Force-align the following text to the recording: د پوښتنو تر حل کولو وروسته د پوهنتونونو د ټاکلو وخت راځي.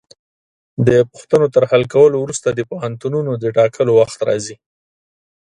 د 0.87 0.89
پوښتنو 1.11 1.47
تر 1.55 1.63
حل 1.71 1.83
کولو 1.93 2.17
وروسته 2.21 2.47
د 2.51 2.59
پوهنتونونو 2.69 3.31
د 3.37 3.45
ټاکلو 3.57 3.91
وخت 4.01 4.19
راځي. 4.29 4.55